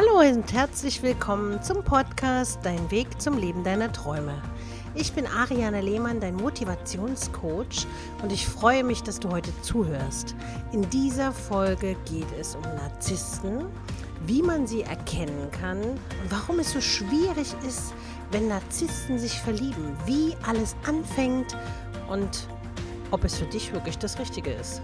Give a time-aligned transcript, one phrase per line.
[0.00, 4.40] Hallo und herzlich willkommen zum Podcast Dein Weg zum Leben deiner Träume.
[4.94, 7.86] Ich bin Ariane Lehmann, dein Motivationscoach
[8.22, 10.34] und ich freue mich, dass du heute zuhörst.
[10.72, 13.66] In dieser Folge geht es um Narzissten,
[14.24, 17.92] wie man sie erkennen kann und warum es so schwierig ist,
[18.30, 21.58] wenn Narzissten sich verlieben, wie alles anfängt
[22.08, 22.48] und
[23.10, 24.80] ob es für dich wirklich das Richtige ist.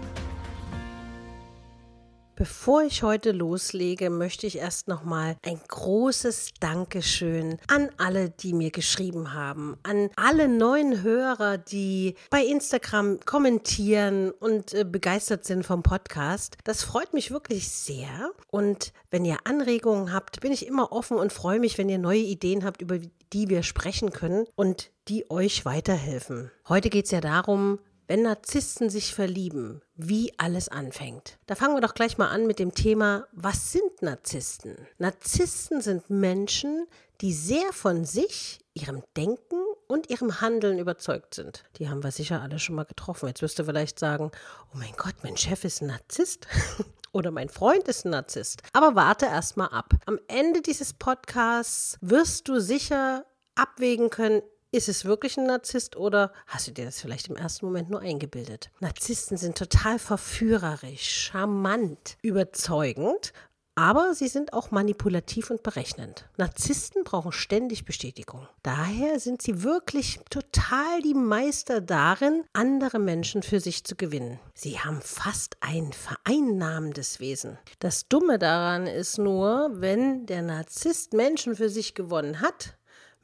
[2.37, 8.69] Bevor ich heute loslege, möchte ich erst nochmal ein großes Dankeschön an alle, die mir
[8.69, 15.81] geschrieben haben, an alle neuen Hörer, die bei Instagram kommentieren und äh, begeistert sind vom
[15.81, 16.57] Podcast.
[16.63, 18.31] Das freut mich wirklich sehr.
[18.51, 22.19] Und wenn ihr Anregungen habt, bin ich immer offen und freue mich, wenn ihr neue
[22.19, 22.99] Ideen habt, über
[23.33, 26.51] die wir sprechen können und die euch weiterhelfen.
[26.69, 31.37] Heute geht es ja darum, wenn Narzissten sich verlieben, wie alles anfängt.
[31.47, 34.75] Da fangen wir doch gleich mal an mit dem Thema, was sind Narzissten?
[34.99, 36.87] Narzissten sind Menschen,
[37.21, 41.63] die sehr von sich, ihrem Denken und ihrem Handeln überzeugt sind.
[41.77, 43.27] Die haben wir sicher alle schon mal getroffen.
[43.27, 44.31] Jetzt wirst du vielleicht sagen,
[44.73, 46.47] oh mein Gott, mein Chef ist ein Narzisst.
[47.11, 48.61] Oder mein Freund ist ein Narzisst.
[48.73, 49.93] Aber warte erst mal ab.
[50.05, 56.33] Am Ende dieses Podcasts wirst du sicher abwägen können, ist es wirklich ein Narzisst oder
[56.45, 58.69] hast du dir das vielleicht im ersten Moment nur eingebildet?
[58.79, 63.33] Narzissten sind total verführerisch, charmant, überzeugend,
[63.77, 66.27] aber sie sind auch manipulativ und berechnend.
[66.37, 68.47] Narzissten brauchen ständig Bestätigung.
[68.63, 74.39] Daher sind sie wirklich total die Meister darin, andere Menschen für sich zu gewinnen.
[74.55, 77.59] Sie haben fast ein vereinnahmendes Wesen.
[77.77, 82.77] Das Dumme daran ist nur, wenn der Narzisst Menschen für sich gewonnen hat,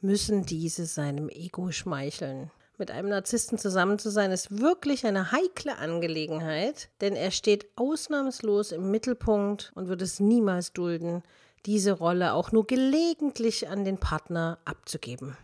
[0.03, 2.51] müssen diese seinem Ego schmeicheln.
[2.77, 8.71] Mit einem Narzissten zusammen zu sein, ist wirklich eine heikle Angelegenheit, denn er steht ausnahmslos
[8.71, 11.23] im Mittelpunkt und wird es niemals dulden,
[11.65, 15.37] diese Rolle auch nur gelegentlich an den Partner abzugeben.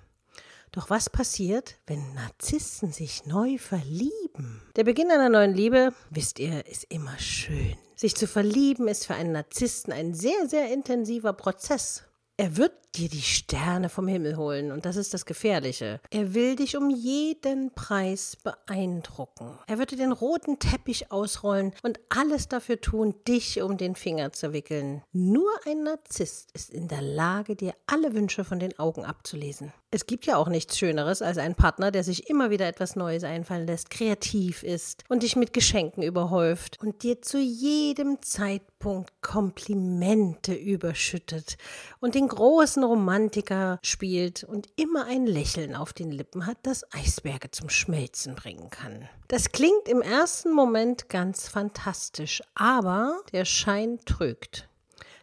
[0.71, 4.61] Doch was passiert, wenn Narzissten sich neu verlieben?
[4.75, 7.75] Der Beginn einer neuen Liebe, wisst ihr, ist immer schön.
[7.95, 12.03] Sich zu verlieben ist für einen Narzissten ein sehr, sehr intensiver Prozess.
[12.37, 15.99] Er wird dir die Sterne vom Himmel holen und das ist das Gefährliche.
[16.09, 19.57] Er will dich um jeden Preis beeindrucken.
[19.67, 24.31] Er wird dir den roten Teppich ausrollen und alles dafür tun, dich um den Finger
[24.31, 25.03] zu wickeln.
[25.11, 29.71] Nur ein Narzisst ist in der Lage, dir alle Wünsche von den Augen abzulesen.
[29.91, 33.23] Es gibt ja auch nichts Schöneres als ein Partner, der sich immer wieder etwas Neues
[33.23, 40.53] einfallen lässt, kreativ ist und dich mit Geschenken überhäuft und dir zu jedem Zeitpunkt Komplimente
[40.53, 41.57] überschüttet
[42.01, 47.51] und den großen Romantiker spielt und immer ein Lächeln auf den Lippen hat, das Eisberge
[47.51, 49.07] zum Schmelzen bringen kann.
[49.27, 54.67] Das klingt im ersten Moment ganz fantastisch, aber der Schein trügt.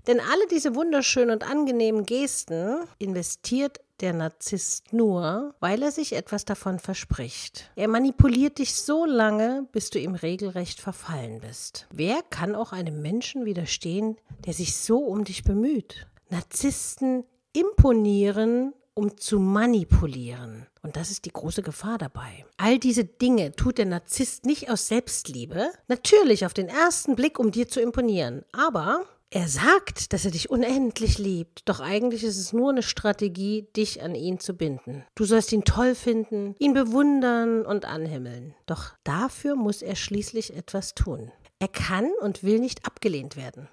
[0.07, 6.45] Denn alle diese wunderschönen und angenehmen Gesten investiert der Narzisst nur, weil er sich etwas
[6.45, 7.71] davon verspricht.
[7.77, 11.87] Er manipuliert dich so lange, bis du ihm regelrecht verfallen bist.
[11.91, 16.07] Wer kann auch einem Menschen widerstehen, der sich so um dich bemüht?
[16.29, 17.25] Narzissten
[17.57, 20.67] imponieren, um zu manipulieren.
[20.83, 22.45] Und das ist die große Gefahr dabei.
[22.57, 27.51] All diese Dinge tut der Narzisst nicht aus Selbstliebe, natürlich auf den ersten Blick, um
[27.51, 32.53] dir zu imponieren, aber er sagt, dass er dich unendlich liebt, doch eigentlich ist es
[32.53, 35.05] nur eine Strategie, dich an ihn zu binden.
[35.17, 38.55] Du sollst ihn toll finden, ihn bewundern und anhimmeln.
[38.67, 41.33] Doch dafür muss er schließlich etwas tun.
[41.59, 43.69] Er kann und will nicht abgelehnt werden.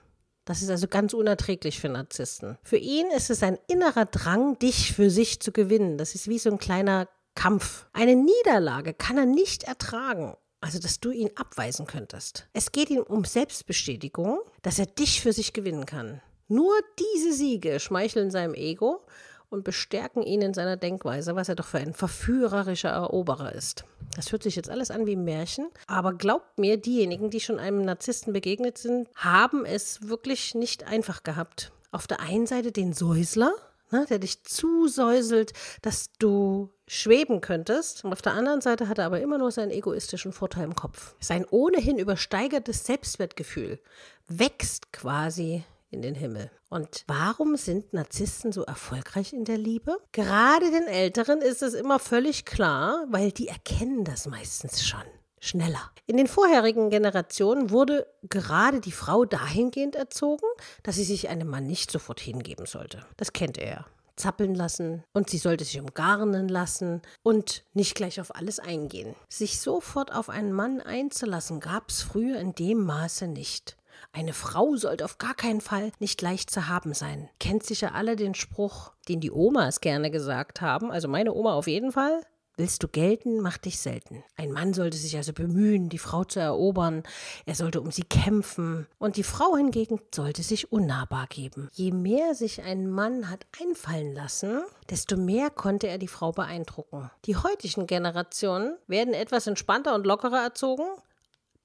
[0.46, 2.58] Das ist also ganz unerträglich für Narzissten.
[2.64, 5.98] Für ihn ist es ein innerer Drang, dich für sich zu gewinnen.
[5.98, 7.88] Das ist wie so ein kleiner Kampf.
[7.94, 12.48] Eine Niederlage kann er nicht ertragen also dass du ihn abweisen könntest.
[12.54, 16.22] Es geht ihm um Selbstbestätigung, dass er dich für sich gewinnen kann.
[16.48, 19.02] Nur diese Siege schmeicheln seinem Ego
[19.50, 23.84] und bestärken ihn in seiner Denkweise, was er doch für ein verführerischer Eroberer ist.
[24.16, 27.59] Das hört sich jetzt alles an wie ein Märchen, aber glaubt mir, diejenigen, die schon
[27.59, 31.71] einem Narzissten begegnet sind, haben es wirklich nicht einfach gehabt.
[31.92, 33.54] Auf der einen Seite den Säusler,
[33.92, 38.04] ne, der dich zusäuselt, dass du schweben könntest.
[38.04, 41.15] Und auf der anderen Seite hat er aber immer nur seinen egoistischen Vorteil im Kopf.
[41.19, 43.80] Sein ohnehin übersteigertes Selbstwertgefühl
[44.27, 45.63] wächst quasi
[45.94, 46.51] in den Himmel.
[46.69, 49.98] Und warum sind Narzissten so erfolgreich in der Liebe?
[50.12, 55.04] Gerade den Älteren ist es immer völlig klar, weil die erkennen das meistens schon
[55.40, 55.92] schneller.
[56.07, 60.48] In den vorherigen Generationen wurde gerade die Frau dahingehend erzogen,
[60.84, 63.06] dass sie sich einem Mann nicht sofort hingeben sollte.
[63.18, 63.86] Das kennt er
[64.16, 69.16] zappeln lassen und sie sollte sich umgarnen lassen und nicht gleich auf alles eingehen.
[69.30, 73.75] Sich sofort auf einen Mann einzulassen, gab es früher in dem Maße nicht.
[74.15, 77.30] Eine Frau sollte auf gar keinen Fall nicht leicht zu haben sein.
[77.39, 81.65] Kennt sicher alle den Spruch, den die Omas gerne gesagt haben, also meine Oma auf
[81.65, 82.21] jeden Fall.
[82.56, 84.24] Willst du gelten, mach dich selten.
[84.36, 87.01] Ein Mann sollte sich also bemühen, die Frau zu erobern,
[87.48, 91.69] er sollte um sie kämpfen, und die Frau hingegen sollte sich unnahbar geben.
[91.74, 94.62] Je mehr sich ein Mann hat einfallen lassen,
[94.92, 97.10] desto mehr konnte er die Frau beeindrucken.
[97.25, 100.86] Die heutigen Generationen werden etwas entspannter und lockerer erzogen,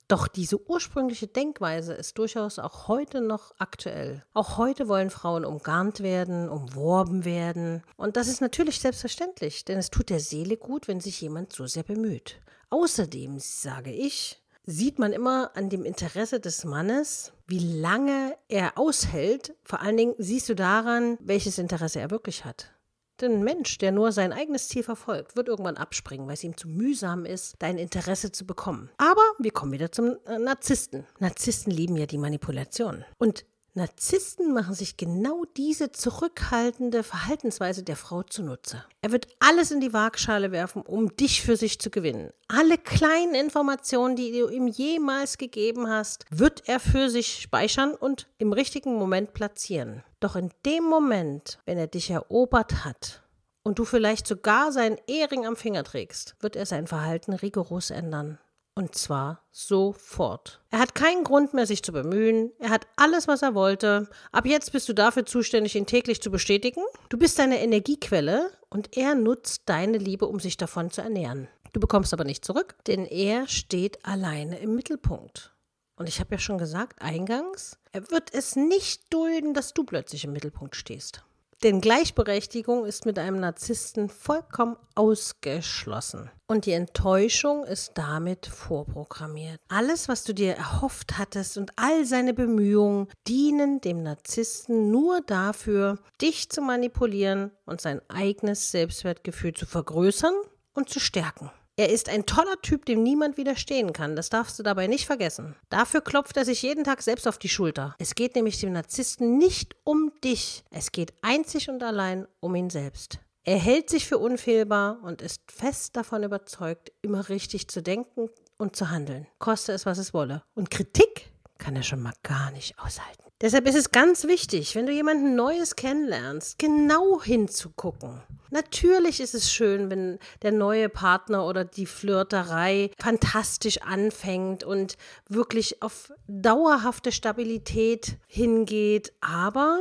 [0.09, 4.25] doch diese ursprüngliche Denkweise ist durchaus auch heute noch aktuell.
[4.33, 7.83] Auch heute wollen Frauen umgarnt werden, umworben werden.
[7.97, 11.67] Und das ist natürlich selbstverständlich, denn es tut der Seele gut, wenn sich jemand so
[11.67, 12.41] sehr bemüht.
[12.71, 19.55] Außerdem, sage ich, sieht man immer an dem Interesse des Mannes, wie lange er aushält.
[19.65, 22.71] Vor allen Dingen siehst du daran, welches Interesse er wirklich hat.
[23.21, 26.57] Denn ein Mensch, der nur sein eigenes Ziel verfolgt, wird irgendwann abspringen, weil es ihm
[26.57, 28.91] zu mühsam ist, dein Interesse zu bekommen.
[28.99, 31.07] Aber wir kommen wieder zum äh, Narzissten.
[31.19, 33.05] Narzissten lieben ja die Manipulation.
[33.19, 33.45] Und
[33.79, 38.85] Narzissten machen sich genau diese zurückhaltende Verhaltensweise der Frau zunutze.
[39.03, 42.31] Er wird alles in die Waagschale werfen, um dich für sich zu gewinnen.
[42.49, 48.27] Alle kleinen Informationen, die du ihm jemals gegeben hast, wird er für sich speichern und
[48.39, 50.03] im richtigen Moment platzieren.
[50.21, 53.23] Doch in dem Moment, wenn er dich erobert hat,
[53.69, 58.39] und du vielleicht sogar seinen Ehering am Finger trägst, wird er sein Verhalten rigoros ändern.
[58.75, 60.63] Und zwar sofort.
[60.71, 62.53] Er hat keinen Grund mehr, sich zu bemühen.
[62.61, 64.09] Er hat alles, was er wollte.
[64.31, 66.83] Ab jetzt bist du dafür zuständig, ihn täglich zu bestätigen.
[67.09, 71.49] Du bist deine Energiequelle und er nutzt deine Liebe, um sich davon zu ernähren.
[71.73, 75.53] Du bekommst aber nicht zurück, denn er steht alleine im Mittelpunkt.
[75.99, 80.25] Und ich habe ja schon gesagt, eingangs, er wird es nicht dulden, dass du plötzlich
[80.25, 81.25] im Mittelpunkt stehst.
[81.65, 86.31] Denn Gleichberechtigung ist mit einem Narzissten vollkommen ausgeschlossen.
[86.47, 89.59] Und die Enttäuschung ist damit vorprogrammiert.
[89.67, 95.99] Alles, was du dir erhofft hattest und all seine Bemühungen dienen dem Narzissten nur dafür,
[96.23, 100.35] dich zu manipulieren und sein eigenes Selbstwertgefühl zu vergrößern
[100.75, 101.51] und zu stärken.
[101.79, 104.17] Er ist ein toller Typ, dem niemand widerstehen kann.
[104.17, 105.55] Das darfst du dabei nicht vergessen.
[105.69, 107.95] Dafür klopft er sich jeden Tag selbst auf die Schulter.
[108.01, 110.65] Es geht nämlich dem Narzissten nicht um dich.
[110.73, 113.21] Es geht einzig und allein um ihn selbst.
[113.45, 118.75] Er hält sich für unfehlbar und ist fest davon überzeugt, immer richtig zu denken und
[118.75, 119.29] zu handeln.
[119.39, 120.43] Koste es, was es wolle.
[120.57, 123.28] Und Kritik kann er schon mal gar nicht aushalten.
[123.41, 128.21] Deshalb ist es ganz wichtig, wenn du jemanden Neues kennenlernst, genau hinzugucken.
[128.51, 134.97] Natürlich ist es schön, wenn der neue Partner oder die Flirterei fantastisch anfängt und
[135.29, 139.79] wirklich auf dauerhafte Stabilität hingeht, aber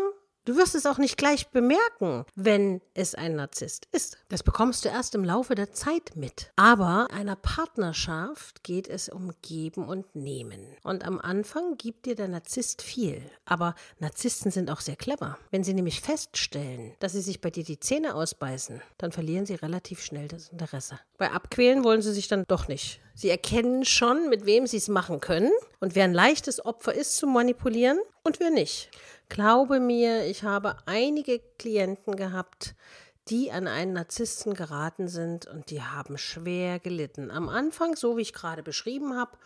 [0.48, 4.18] Du wirst es auch nicht gleich bemerken, wenn es ein Narzisst ist.
[4.30, 6.54] Das bekommst du erst im Laufe der Zeit mit.
[6.56, 10.78] Aber einer Partnerschaft geht es um Geben und Nehmen.
[10.84, 13.22] Und am Anfang gibt dir der Narzisst viel.
[13.44, 15.38] Aber Narzissten sind auch sehr clever.
[15.52, 19.56] Wenn sie nämlich feststellen, dass sie sich bei dir die Zähne ausbeißen, dann verlieren sie
[19.56, 20.98] relativ schnell das Interesse.
[21.18, 23.02] Bei Abquälen wollen sie sich dann doch nicht.
[23.16, 27.18] Sie erkennen schon, mit wem sie es machen können und wer ein leichtes Opfer ist
[27.18, 28.92] zu manipulieren und wer nicht.
[29.30, 32.76] Glaube mir, ich habe einige Klienten gehabt,
[33.30, 37.30] die an einen Narzissten geraten sind und die haben schwer gelitten.
[37.30, 39.38] Am Anfang, so wie ich gerade beschrieben habe,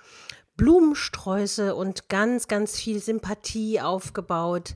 [0.55, 4.75] Blumensträuße und ganz, ganz viel Sympathie aufgebaut.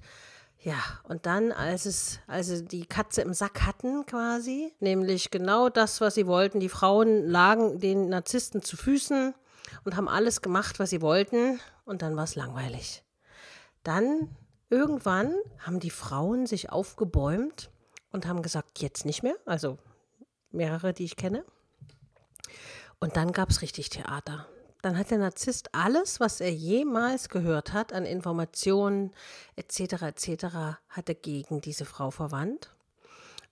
[0.59, 5.69] Ja, und dann, als es, als sie die Katze im Sack hatten, quasi, nämlich genau
[5.69, 9.35] das, was sie wollten, die Frauen lagen den Narzissten zu Füßen
[9.83, 13.03] und haben alles gemacht, was sie wollten, und dann war es langweilig.
[13.83, 14.35] Dann
[14.69, 17.69] Irgendwann haben die Frauen sich aufgebäumt
[18.11, 19.77] und haben gesagt, jetzt nicht mehr, also
[20.51, 21.43] mehrere, die ich kenne.
[22.99, 24.47] Und dann gab es richtig Theater.
[24.81, 29.11] Dann hat der Narzisst alles, was er jemals gehört hat an Informationen
[29.55, 30.03] etc.
[30.03, 30.45] etc.
[30.89, 32.69] hat er gegen diese Frau verwandt.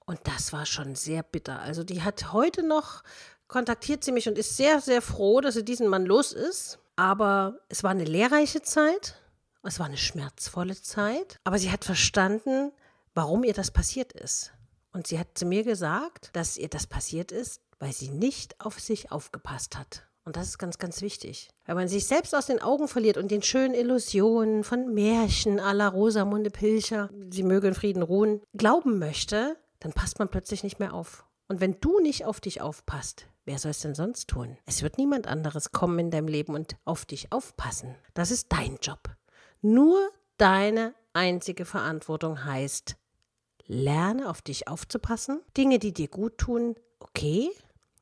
[0.06, 1.60] Und das war schon sehr bitter.
[1.60, 3.04] Also die hat heute noch
[3.48, 6.80] kontaktiert sie mich und ist sehr, sehr froh, dass sie diesen Mann los ist.
[6.96, 9.16] Aber es war eine lehrreiche Zeit.
[9.66, 12.72] Es war eine schmerzvolle Zeit, aber sie hat verstanden,
[13.14, 14.52] warum ihr das passiert ist.
[14.92, 18.80] Und sie hat zu mir gesagt, dass ihr das passiert ist, weil sie nicht auf
[18.80, 20.06] sich aufgepasst hat.
[20.26, 21.50] Und das ist ganz, ganz wichtig.
[21.66, 25.88] Wenn man sich selbst aus den Augen verliert und den schönen Illusionen von Märchen la
[25.88, 30.94] Rosamunde Pilcher, sie möge in Frieden ruhen, glauben möchte, dann passt man plötzlich nicht mehr
[30.94, 31.26] auf.
[31.48, 34.58] Und wenn du nicht auf dich aufpasst, wer soll es denn sonst tun?
[34.66, 37.96] Es wird niemand anderes kommen in deinem Leben und auf dich aufpassen.
[38.14, 39.10] Das ist dein Job.
[39.66, 42.98] Nur deine einzige Verantwortung heißt,
[43.66, 47.50] lerne auf dich aufzupassen, Dinge, die dir gut tun, okay,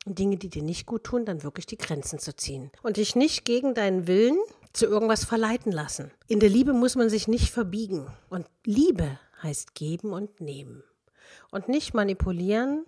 [0.07, 2.71] und Dinge, die dir nicht gut tun, dann wirklich die Grenzen zu ziehen.
[2.81, 4.39] Und dich nicht gegen deinen Willen
[4.73, 6.09] zu irgendwas verleiten lassen.
[6.27, 8.07] In der Liebe muss man sich nicht verbiegen.
[8.31, 10.83] Und Liebe heißt geben und nehmen.
[11.51, 12.87] Und nicht manipulieren,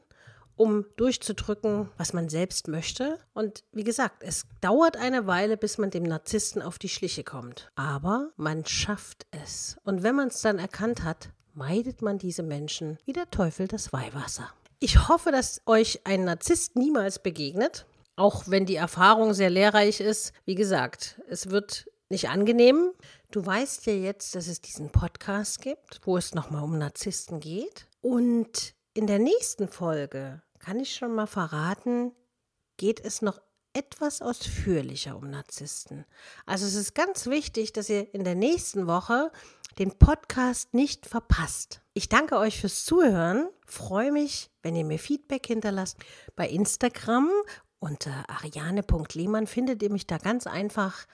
[0.55, 3.17] um durchzudrücken, was man selbst möchte.
[3.33, 7.71] Und wie gesagt, es dauert eine Weile, bis man dem Narzissten auf die Schliche kommt.
[7.75, 9.77] Aber man schafft es.
[9.83, 13.93] Und wenn man es dann erkannt hat, meidet man diese Menschen wie der Teufel das
[13.93, 14.49] Weihwasser.
[14.79, 20.33] Ich hoffe, dass euch ein Narzisst niemals begegnet, auch wenn die Erfahrung sehr lehrreich ist.
[20.45, 22.91] Wie gesagt, es wird nicht angenehm.
[23.31, 27.87] Du weißt ja jetzt, dass es diesen Podcast gibt, wo es nochmal um Narzissten geht.
[28.01, 32.11] Und in der nächsten Folge, kann ich schon mal verraten,
[32.77, 33.41] geht es noch
[33.73, 36.05] etwas ausführlicher um Narzissten.
[36.45, 39.31] Also es ist ganz wichtig, dass ihr in der nächsten Woche
[39.79, 41.81] den Podcast nicht verpasst.
[41.95, 45.97] Ich danke euch fürs Zuhören, freue mich, wenn ihr mir Feedback hinterlasst.
[46.35, 47.31] Bei Instagram
[47.79, 51.07] unter ariane.lehmann findet ihr mich da ganz einfach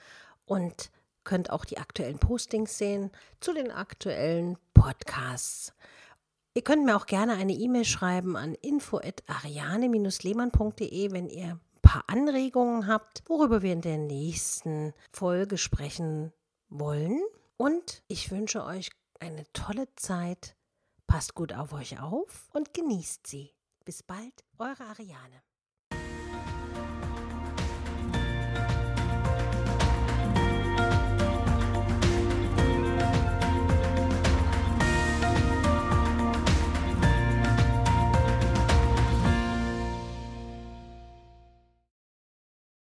[0.44, 0.90] und
[1.24, 3.10] könnt auch die aktuellen Postings sehen
[3.40, 5.72] zu den aktuellen Podcasts.
[6.52, 12.88] Ihr könnt mir auch gerne eine E-Mail schreiben an info@ariane-lehmann.de, wenn ihr ein paar Anregungen
[12.88, 16.32] habt, worüber wir in der nächsten Folge sprechen
[16.68, 17.22] wollen.
[17.56, 18.90] Und ich wünsche euch
[19.20, 20.56] eine tolle Zeit.
[21.06, 23.54] Passt gut auf euch auf und genießt sie.
[23.84, 25.42] Bis bald, eure Ariane.